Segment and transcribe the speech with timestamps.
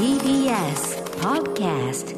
[0.00, 2.16] TBS Podcast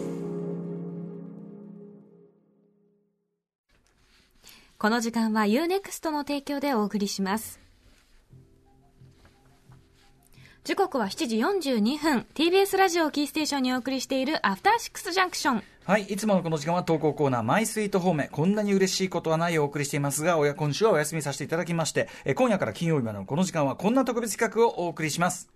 [4.79, 7.59] この時間は UNEXT の提供でお送りします。
[10.63, 15.65] 時刻は7時42分、TBS ラジオキーステーションにお送りしているアフターシックスジャンクション。
[15.85, 16.03] はい。
[16.03, 18.29] いつものこの時間は投稿コーナー、マイスイート方面。
[18.29, 25.49] こんなに嬉しいことはないをお送りしていますが、今週はお休みさせていただきまして、今夜から金曜日までのこの時間はこんな特別企画をお送りします。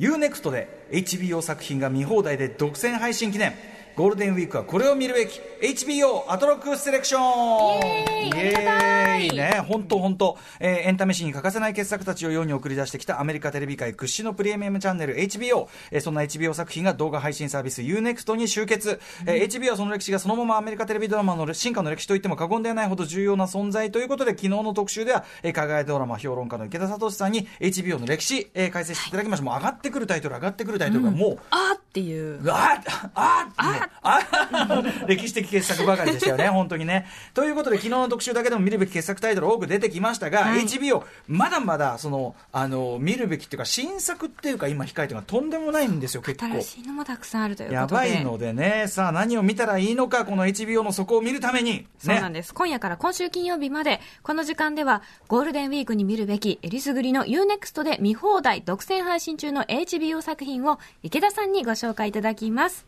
[0.00, 3.52] UNEXT で HBO 作品が見放題で独占配信記念。
[3.96, 7.20] ゴールデンウィークはこれを見るべき HBO アトロックセレクション。
[8.26, 32.40] イエーイね本当本当、えーエンタメ史に欠かせない傑作たちを世に送り出してきたアメリカテレビ界屈指のプレミアムチャンネル HBO、えーそんな HBO 作品が動画配信サービス UNEXT に集結、えー HBO はその歴史がそのままアメリカテレビドラマの進化の歴史といっても過言ではないほど重要な存在ということで昨日の特集では、えー、海外ドラマ評論家の池田聡さんに HBO の歴史、えー解説していただきました、もう上がってくるタイトル上がってくるタイトルがもう、あーっていう。
[32.50, 33.89] ああああ
[35.06, 37.06] 歴史的傑作ばかりでしたよね、 本当にね。
[37.34, 46.62] ということで、昨日の特集だけでも見るべき傑作タイトル多く出てきましたが、はい HBO、まだまだ、その、あの、見るべきっていうか、新作っていうか、今控えてるのがとんでもないんですよ、結構新。
[46.62, 47.94] しいのもたくさんあるということで。
[47.94, 51.86] やばいのでね、さあ何を見たらいいのか、この HBO の底を見るために、ね。
[51.98, 52.54] そうなんです。
[52.54, 62.86] 今夜から今週金曜日まで、この時間では、ゴールデンウィークに見るべき、えりすぐりの UNEXT で見放題独占配信中の HBO 作品を池田さんにご紹介いただきます。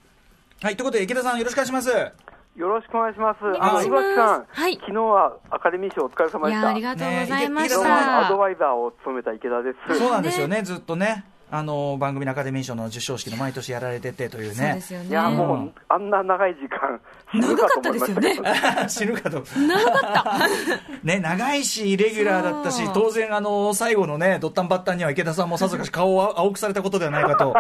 [0.63, 1.89] はい、ということで、池田さんよろしくお願いします。
[1.91, 3.39] よろしくお願いします。
[3.61, 6.61] あの、岩木さん、はい昨日はアカデミー賞お疲れ様でした。
[6.61, 8.37] いや、ありがとうございましね昨日はアドた。
[8.37, 9.99] バイザーを務めた池田です。
[9.99, 11.25] そうなんですよね、ずっとね。
[11.55, 15.09] あの番組のアカデミー賞の授賞式の毎年やられててというねそうです、よね。
[15.11, 16.99] いや、もう、あんな長い時間、
[17.31, 19.43] 死ぬかと思いましたけど長か 死ぬかと。
[19.55, 20.49] 長かった。
[21.05, 27.55] ね、長いし、イレギュラーだったし当然、あの、最後のね、ドッタンバッタンには池田さんもさぞかし顔を青くされたことではないかと。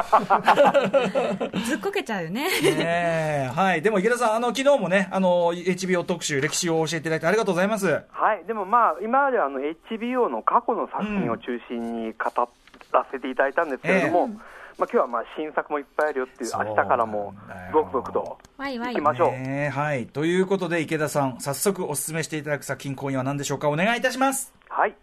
[1.67, 2.45] ずっこけちゃうよね。
[2.45, 3.83] ねえはい。
[3.83, 8.03] でも池田さん、あの、昨日もね、あの、HBO 特集、歴史を教えていただいてありがとうございます。
[8.11, 12.49] はい、でもまあ、今まではあの HBO の過去の作品を中心に語
[12.93, 14.41] らせていただいたんですけれども、まあ
[14.79, 19.01] 今日はまあ新作もいっぱいあるよっていう、明日からもなんだよ続々とわいき。
[19.01, 19.31] ましょう。
[19.33, 20.07] ねえはい。
[20.07, 23.69] ということで、池田さん、早速お勧めしていただく作品、今夜は何でしょうか？
[23.69, 24.53] お願いいたします。
[24.69, 24.95] はい、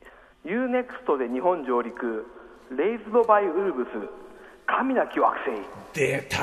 [0.46, 2.26] UNEXT で日本上陸、
[2.76, 3.88] Raised by Wolves、
[4.66, 5.62] 神なき惑星。
[5.94, 6.38] 出た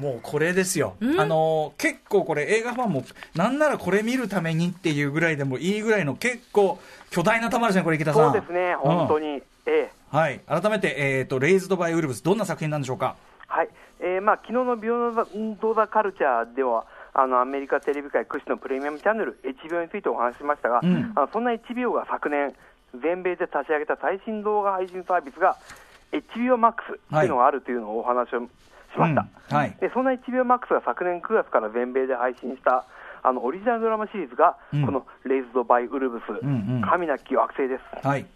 [0.00, 6.78] もうこれですよ、あの結構これ映画ファンもなんならこれ見るためにっていうぐらいでもいいぐらいの結構
[7.10, 9.42] 巨大な玉ですねこれ池田さんそうですね、本当に、に。
[9.66, 10.40] ええはい。
[10.46, 13.16] 改めて、えーと「レイズド・バイ・ウルブス」どんな作品なんでしょうか？
[13.48, 13.68] はい、
[14.00, 16.84] えーまあ昨日の Beyond the Culture では、
[17.14, 21.12] あのアメリカテレビ界屈指のプレミアムチャンネル、HBO についてお話ししましたが、ん。
[21.16, 22.54] あのそんな HBO が昨年、
[23.02, 25.56] 全米で立ち上げた最新動画配信サービスが、
[26.12, 26.74] HBO Max
[27.10, 27.26] とい。
[27.26, 28.48] うのがあるというのをお話をし
[28.98, 29.26] ました。
[29.50, 29.56] うん。
[29.56, 29.76] はい。
[29.80, 32.84] でそんな HBO Max が昨年9月から全米で配信した
[33.22, 34.84] あのオリジナルドラマシリーズが、うん。
[34.84, 36.82] このレイズド・バイ・ウルブス、んうん。
[36.82, 38.06] 神なき惑星です。
[38.06, 38.26] はい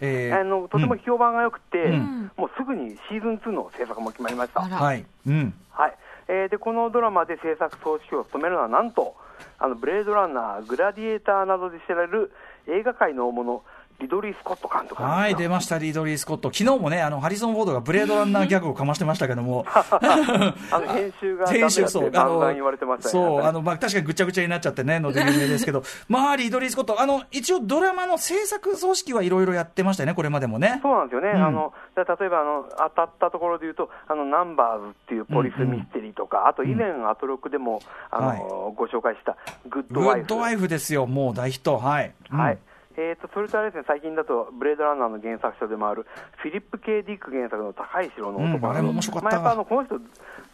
[0.00, 2.30] えーあのとても評判が良くて、うん。
[2.36, 4.60] もうすぐにシーズン2の制作も決まりました。
[4.60, 5.04] はい。
[5.26, 5.54] うん。
[5.70, 5.94] はい。
[6.28, 9.14] えーでこのドラマで制作総指揮を務めるのはなんと
[9.58, 12.32] あのブレードランナー、グラディエーターなどで知られる
[12.68, 13.62] 映画界の大物
[13.98, 16.52] リドリー・スコット監督はい、出ました、リードリー・スコット。
[16.52, 19.64] 昨日もね、あの、ハリソン・フォードがブレードランナーギャグをかましてましたけども。
[19.72, 23.46] あの編集が 編集そう、散々言われてましたそう、ね。
[23.46, 30.78] あの、まあ、確かにぐちゃぐちゃになっちゃってね、ので有名ですけど、 まあ、リードリー・スコット、あの、一応ドラマの制作組織はいろいろやってましたよね、これまでもね。
[30.82, 37.80] そうなんですよね、うんあのだ例えばあの当たったところでいうと、あのナンバーズっていうポリスミステリーとか、あと以前、アトロクでも、
[38.10, 38.38] あのはい
[38.74, 39.34] ご紹介した
[39.66, 40.26] グッグドワイフ。
[40.26, 41.78] ッドワイフですよ、もう大ヒット。
[41.78, 42.12] はい。
[42.30, 42.58] はいうん
[42.98, 46.06] えー、とそれとあれですね最近だと、ブレードランナーの原作者でもある
[46.38, 48.66] フィリップ・ケイ・ディック原作の高い城の男。
[48.66, 49.24] うんあれも面白かった。
[49.24, 50.00] まあ、やっぱあのこの人、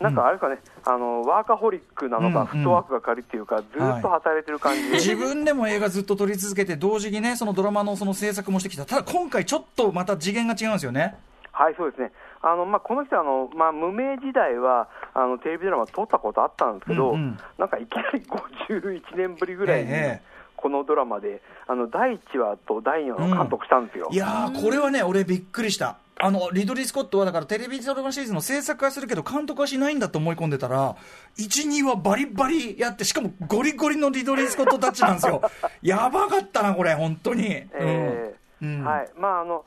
[0.00, 4.90] なんかあれかね、あのワーカホリックなのか、うんフットワークが軽いっていうか、ずっと働いてる感じ。
[4.90, 8.84] で、自分でも映画ずっと撮り続けて、同時にね、そのドラマのその制作もしてきた。
[8.84, 11.16] ただ今回ちょっとまた次元が違うんですよね。
[11.52, 12.10] はい、そうですね。
[12.40, 17.38] あのまあ、この人あの、まあ、無名時代はあのテレビドラマ撮ったことあったんですけど、うんうん。
[17.56, 20.31] なんかいきなり51年ぶりぐらいに、ええ
[20.62, 24.08] このドラマであの第1話と第2話の監督したんですよ。
[24.12, 25.98] いやー、これはね、俺びっくりした。
[26.20, 30.94] あの、リドリー・スコットは、だからテレビドラマシリーズの制作はするけど、監督はしないんだと思い込んでたら、
[31.36, 35.42] 1、2はバリバリやって、しかもゴリゴリのリドリー・スコットたちなんですよ。
[35.82, 37.66] やばかったな、これ、本当に。
[37.74, 39.64] えーうんはいまあ、あの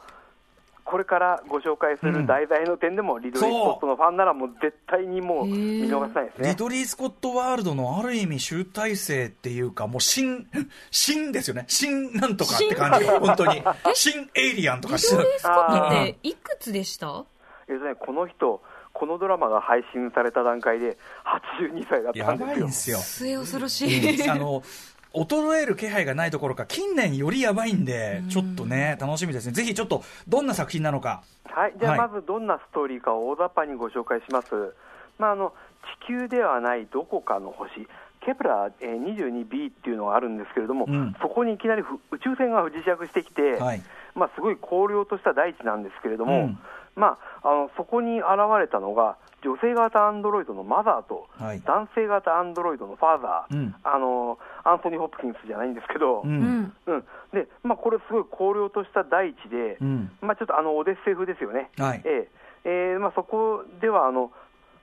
[0.86, 6.50] これからご紹介する題材の点でも、リドリー・スコットのファンなら、もう絶対にもう見逃せないですね。
[6.50, 10.48] リドリー・スコットワールドのある意味集大成っていうか、もう新、
[10.92, 11.66] 新ですよね。
[11.68, 13.06] 新なんとかって感じ。
[13.06, 13.64] 本当に。
[13.96, 17.26] 新エイリアンとかリドリー・スコットっうんていくつでした？
[17.68, 18.62] えっとね、この人、
[18.94, 20.98] このドラマが配信された段階で
[21.52, 22.46] 82歳だったやんですよ。
[22.48, 22.98] ばいんですよ。
[23.00, 24.30] 末恐ろしい。
[24.30, 24.62] あの
[25.16, 29.52] 衰える気配がないどころか近年よりやばいんで、ちょっとね楽しみですね。
[29.54, 31.24] ぜひちょっとどんな作品なのか。
[31.46, 32.00] はい、じゃあはい。
[32.00, 34.76] まずどんなストーリーかを大雑把にご紹介します。
[35.18, 35.54] まあ、あの
[36.04, 37.88] 地球ではないどこかの星、
[38.26, 41.16] ケプラーえー 22b っていうのがあるんですけれども、うん。
[41.22, 43.82] そこにいきなりふ宇宙船が不時着してきて、はい。
[44.16, 46.60] まあ、すごい荒涼とした大地なんですけれども、うん。
[46.96, 48.28] まあ、あのそこに現
[48.60, 51.62] れたのが、女性型アンドロイドのマザーと、はい。
[51.66, 53.76] 男性型アンドロイドのファーザー、うん。
[53.84, 56.42] あのアンソニー・ホプキンスじゃないんですけど、ううん。
[56.62, 56.74] ん。
[56.88, 57.02] うん。
[57.32, 60.12] でまあ、これ、すごい荒涼とした大地で、うん。
[60.22, 61.70] まあ、ちょっとあのオデッセイ風ですよね。
[61.78, 62.02] はい。
[62.04, 62.28] え
[62.66, 62.68] え。
[62.68, 64.32] えーまあ、そこではあの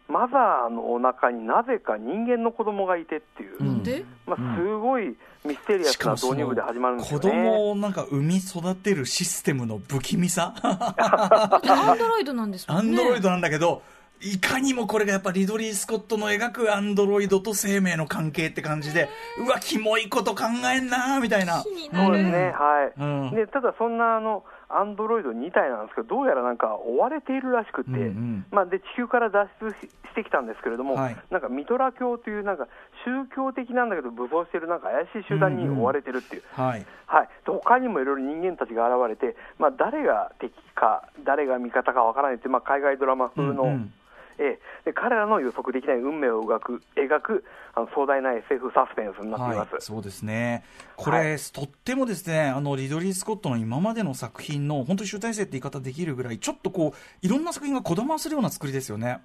[0.09, 3.83] マザーのお腹になぜか人間の子供がいてっていう、うん。
[4.27, 7.35] まあ、すごいミステリアスな導入部で始まるんですよ子ね。
[7.35, 10.55] 供をなんか産み育てるシステムの不気味さ。
[10.63, 12.91] アンドロイドなんですもんね。
[12.91, 13.83] アンドロイドなんだけど
[14.23, 19.09] いかにもこれがやっぱリドリー・スコットの描くアンドロイドと生命の関係って感じで
[19.39, 21.63] うわキモいこと考えんなみたいな。
[21.63, 22.07] 気になる。
[22.07, 23.01] そうですね、はい。
[23.01, 28.47] うんでただそんなあのアンドロイド2体なんですけど、どうやらなんか追われているらしくて、うんうん。
[28.51, 31.17] まあ、で地球から脱出ししてきたんですけれども、はい。
[31.31, 32.69] なんかミトラ教というなんか
[33.05, 36.87] 宗教的なんだけど、武装しているなんか怪しい集団に追われてるっていう、はい。
[37.07, 43.93] はい、で他にもいろいろ人間たちが現れて、まあ、誰が敵か、誰が味方かわからないっていう、まあ、海外ドラマ風の、うんうん
[44.39, 44.61] ええ。
[44.85, 47.45] で彼らの予測できない運命を描く描く
[47.75, 49.73] あの壮大な SF サスペンスになっています。
[49.73, 50.65] はい、そうですね、
[50.97, 51.37] これ、はい。
[51.39, 59.21] とってもですねあのリドリー・スコットの今までの作品の本当に集大成って言い方できるぐらい、ちょっとこういろんな作品がこだまするような作りですよね。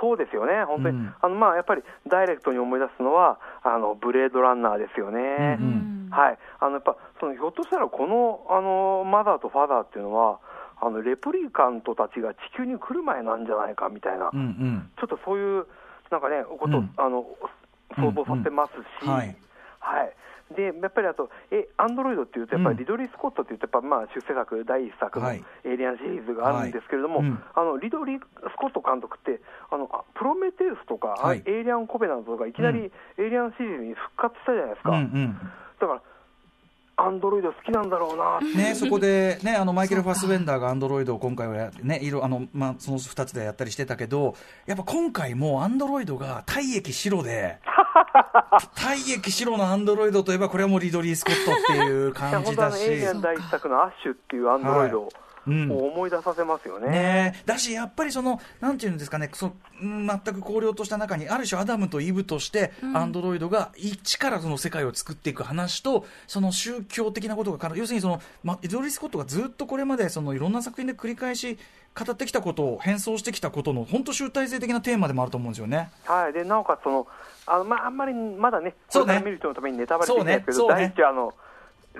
[0.00, 1.14] そうですよね、本当に、うん。
[1.22, 5.56] あのまあ、やっぱりダイレクトに思い出すのは、あのブレードランナーですよね。
[5.58, 5.66] うん
[6.08, 10.40] うんはい、あのやっぱそのひょっとしたら、このあのマザーとファザーっていうのは、
[10.84, 14.90] あのレプリカントたちが地球に来る前なんじゃないかみたいな、うんうん。
[15.00, 15.66] ちょっとそういう
[16.10, 16.90] なんかね、ことを、うん。
[16.96, 17.24] あの
[17.96, 19.36] 想像させますし、うんうんはい。
[19.80, 20.12] はい。
[20.54, 22.76] でやっぱりあと、えアンドロイドっていうと、やっぱうん。
[22.76, 25.42] りリドリー・スコットっていうと、やっぱまあ出世作、第一作のはい。
[25.64, 27.28] エイリアンシリーズがあるんですけれども、はい。
[27.28, 27.38] うん。
[27.54, 29.40] あのリドリー・スコット監督って、
[29.70, 31.42] あのあプロメテウスとか、はい。
[31.46, 34.90] エイリアン・コベナントとか、いきなりエイリアンシリーズに復活したじゃないですか、
[35.80, 36.02] だから、
[37.04, 38.40] アンドロイド好きなんだろうな。
[38.40, 44.34] ね、そこで、ね、あのマイケル・ファスベンダーがアンドロイドを今回はや、ねいろあのまあ、その2つでやったりしてたけど、
[44.66, 47.58] やっぱ今回もアンドロイドが体液白で、
[48.74, 52.46] 体液白のアンドロイドといえば、これはもうリドリー・スコットっていう感じだし。
[52.46, 55.00] 本当あのエイリアン第一作のアッシュっていうアンドロイド。
[55.02, 56.88] をうん思い出させますよね。
[56.88, 57.42] ね。
[57.46, 71.58] だし、やっぱりその、なんていうんですかね、そうん全く荒涼とした中に、ある種アダムとイブとして、アンドロイドが一からその世界を作っていく話と、その宗教的なことが要するにその、ま、イドリー・スコットがずっとこれまでそのいろんな作品で繰り返し
[71.94, 75.90] 語ってきたことを、変装してきたことの、本当集大成的なテーマでもあると思うんですよね。
[76.04, 77.06] はい、でなおかつその
[77.46, 79.22] あの、まあ、あんまりまだね、こそうね。
[79.24, 80.74] 見る人のためにネタバレできないですけど、そうね。
[80.74, 80.92] そうね。
[80.96, 81.34] 第一あの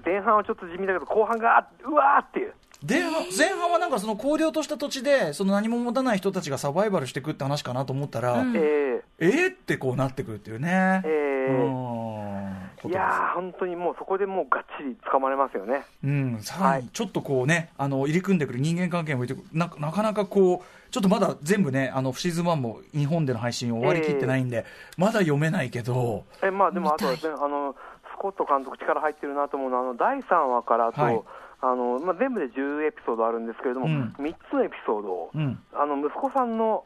[0.05, 2.55] 前半はちょっと地味だけど、後半がうわーっていう、
[2.89, 8.57] 前半前半はなんかその荒涼とした土地で、その何も持たない人たちがサバイバルしていくって話かなと思ったら、うん。
[8.57, 8.85] えー
[9.21, 11.03] えーってこうなってくるっていうね。
[11.05, 15.87] えーいやー、本当にもうそこでもうがっちり捕まれますよね。
[16.05, 16.83] うん、さらはい。
[16.83, 24.67] にちょっとこうね、あの入り組んでくる人間関係もいてななかなかこう、ちょっとまだ全部ね、あのシーズン1も日本での配信終わりきってないんで、
[24.99, 27.75] まだ読めないけど、えまあ、でもあとは見ですねあの、
[28.15, 31.23] スコット監督、力入ってるなと思うのは、あの第3話からあと、はい
[31.65, 34.15] あのまあ、全部で10エピソードあるんですけれども、うん。
[34.19, 36.85] 3つのエピソードを、うん、あの息子さんの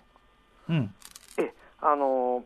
[0.69, 0.95] うん、
[1.39, 2.45] えあの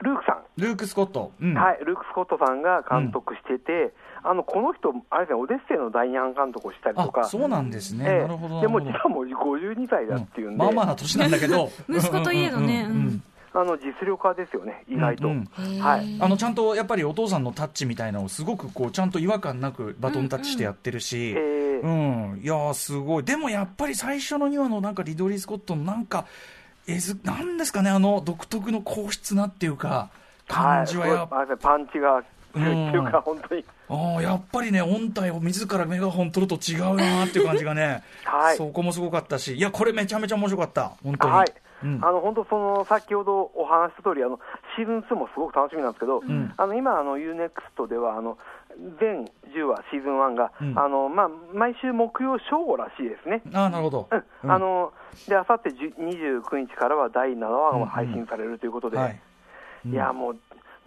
[0.00, 8.22] ルークさん、ルーク・スコット、うん、はい、ルーク・スコットさんが監督してて、あのこの人、あれですね、オデッセイの第二版監督をしたりとあか、そうなんですね、ええ。
[8.22, 12.86] なるほど、なでも実はもう52歳だっていうんで、まあまあな年なんだけど、 息子といえどね。
[12.88, 13.22] うんうんうん
[13.56, 15.28] あの実力派ですよね、意外と。
[15.28, 16.18] はい。
[16.20, 26.26] あのちゃんとやっぱりお父さんのタッチみたいなのをすごくこうちゃんと違和感なくバトンタッチしてやってるし、えーうん、いやー、すごい、でもやっぱり最初の2話のなんかリドリー・スコットのなんか、
[26.86, 30.10] えずなんですかね、あの独特の硬質なっていうか、
[30.48, 33.64] 感じはやっぱ、はい、パンチが強いっていうか、本当に。
[33.88, 38.56] あーやっぱりね、音体を自らメガホン取ると違うなーっていう感じがね、 はい。
[38.56, 41.34] そこもすごかったし、いや、これめちゃめちゃ面白かった、本当に。
[41.34, 41.52] はい。
[41.82, 41.98] うん。
[42.02, 44.38] あの本当、その先ほどお話しした通りあの
[44.76, 46.54] シーズン2もすごく楽しみなんですけど、ん。
[46.56, 48.38] あの今、あの UNEXT ではあの
[49.00, 50.78] 全10話、シーズン1が、うん。
[50.78, 53.42] あのまあ、毎週木曜正午らしいですね。
[53.52, 54.08] あーなるほど。
[54.10, 54.24] うん。
[54.44, 54.50] うん。
[54.50, 54.92] あの
[55.28, 59.20] で、あさって29日からは第7話が配信されるということで、はい。
[59.86, 60.36] いやもう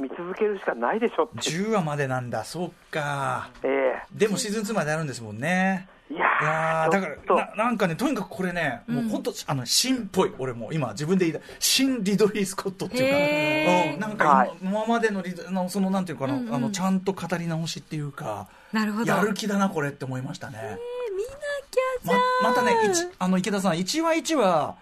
[0.01, 3.49] 見続けるしかないでしょって、10話までなんだ、そっか。
[3.63, 5.87] えでもシーズン2まであるんですもんね。
[5.93, 19.11] えいやだからな、なんかね、とにかくこれね、もう本当、あの、新っぽい、俺も今自分で言いたい、新リドリー・スコットっていうか、なんかはい今,、今までのリドの、その、なんていうかな、うんうんあの、ちゃんと語り直しっていうか、なるほど。
[19.11, 20.77] やる気だな、これって思いましたね。
[21.15, 21.29] 見な
[21.71, 22.19] きゃじゃん。
[22.43, 24.75] ままたね、一あの池田さん、一話一話、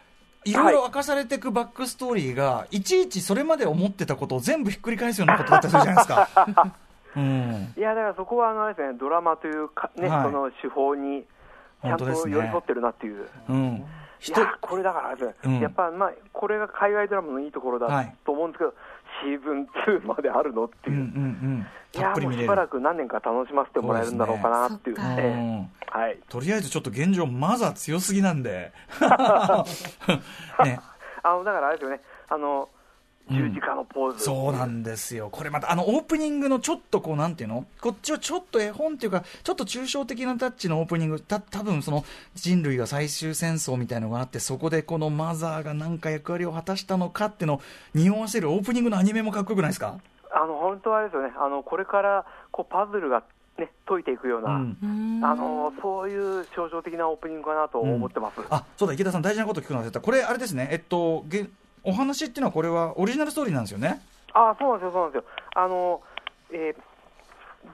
[0.45, 6.75] いろいろ明かされていくバックストーリーが、いちいちそれまで思ってたことを全部ひっくり返すようなことだったじゃないですか。
[7.15, 11.23] うん、いやだからそこはあのですねドラマというか、ねはいその手法に
[11.81, 13.29] ちゃんと寄り添ってるなっていう。
[13.49, 13.83] うん、い
[14.19, 18.73] 人やこれだからうんやっぱまあこれが海外ドラマのいいところだはいと思うんですけど、
[19.21, 19.67] シーズン
[19.99, 21.07] 2まであるのっていう、うんうんう
[21.57, 22.47] ん、いやたっぷり見れる。
[22.47, 24.97] もうしばらく何年か楽しませてもらえるんだろうかなっていう。
[24.97, 26.19] ねねはい。
[26.27, 28.73] とりあえずちょっと現状、マザー強すぎなんで、
[30.63, 30.79] ね、
[31.23, 32.01] あのだからあれですよね。
[32.27, 32.69] あの
[33.29, 42.03] 十字架のポーズ、そうなんですよ、これまた、あのオープニングのちょっとこう、なんていうの、こっちはちょっと絵本っていうか、ちょっと抽象的なタッチのオープニング、た多分その
[42.35, 47.61] 人類が最終戦争みたいのがあって、そこでこのマザーが何か役割を果たしたのかっていうのを
[47.93, 49.99] 匂わせるオープニングのアニメもかっこよくないですか？
[50.31, 51.33] あの本当はあれですよね。
[51.39, 53.23] あのこれからこうパズルが、
[53.57, 55.21] ね、解いていくような、うん。
[55.23, 58.41] あのそういう象徴的なオープニングかなと思ってます。
[58.49, 61.47] あそうだ、池田さん、大事なこと聞くの忘れた、これ、あれですね、えっと、げ
[61.85, 64.01] お話っていうのは、これはオリジナルストーリーなんですよね？
[64.33, 65.23] あそうなんですよ、そうなんですよ。
[65.55, 66.01] あの、
[66.51, 66.81] えー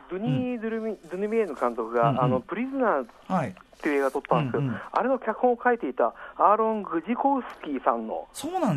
[0.09, 8.25] ドゥニー・ドゥルミ、ドゥヌミエーヌ監督が、うんうんあのプリズナーっはい、ていう映画を撮ったんですけど、うんうんあれの脚本を書いていたアーロン・グジコウスキーさんの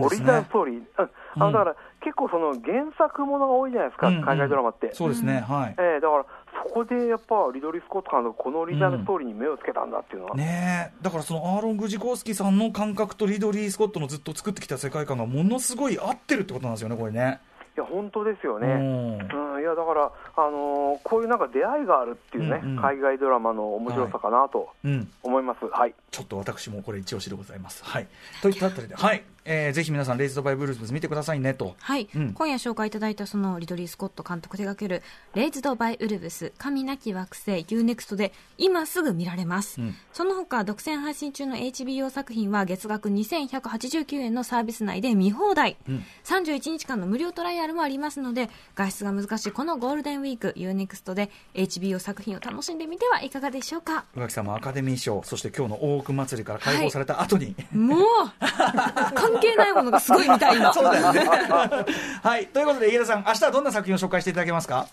[0.01, 0.53] オリジナルねス。
[0.53, 4.93] トーリー、うんあうんのだから結構その原作ものが多いじゃないですか、うんうん海外ドラマって。
[4.93, 5.75] そうですね、はい。
[5.79, 6.27] えーだから
[6.63, 17.41] そこでやっぱリドリー・スコット監督、このオリジナルストーリーに目をつけたんだっていうのは、ねえだからそのアーロン・グジコースキーさんの感覚とリドリー・スコットのずっと作ってきた世界観がものすごい合ってるってことなんですよね、これね。
[17.77, 18.69] いや本当ですよね。
[18.69, 25.67] うんうん、いやだから、あのーこういうなんか出会いがあるっていうね、うんうん海外ドラマの面白さかなとうん、思います。
[25.67, 25.95] はい。
[26.11, 27.85] ちょっと私もこれ一押しでございます。
[27.85, 28.07] はい。
[28.43, 29.25] といったあたりで、はい。
[29.47, 31.77] えー、ぜひ皆さん、レイズドバイブルーズ見てくださいねと。
[31.79, 32.33] はい、うん。
[32.33, 35.03] 今夜紹介いただいたそのリドリー・スコット監督手掛ける
[35.35, 39.95] 「レイズド・バイ・ウルブス神なき惑星 UNEXT」で今すぐ見られます、うん。
[40.13, 46.05] その他独占配信中の HBO 作品は月額2189円のサービス内で見放題、うん。
[46.25, 54.07] 31日間の無料トライアルもありますので外出が難しいこのゴールデンウィーク UNEXT で HBO 作品を楽しんでみてはいかがでしょうか？
[54.17, 58.01] 宇垣さんもアカデミー賞、そして今日の大奥祭りから解放された後に、もう
[59.35, 61.25] 関係ないものがすごいみたいな そうだよね。
[62.23, 62.47] はい。
[62.49, 64.87] ということで、池田さん、明日はどんな作品を紹介していただけますか？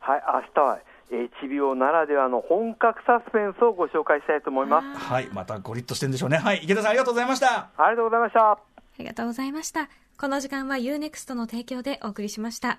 [0.00, 0.78] はい、明日は
[1.42, 4.98] HBO ならではの本格サスペンスをご紹介したいと思います。
[4.98, 5.28] はい。
[5.32, 6.38] またゴリッとしてるんでしょうね。
[6.38, 6.60] はい。
[6.64, 7.68] 池田さん、ありがとうございました。
[7.76, 8.50] ありがとうございました。
[8.52, 8.58] あ
[8.98, 9.88] りがとうございました。
[10.18, 12.78] この時間は UNEXT の提供でお送りしました。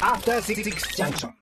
[0.00, 0.62] After Six
[0.96, 1.32] Junction.